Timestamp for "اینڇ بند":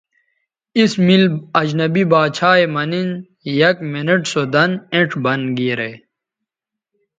4.93-5.45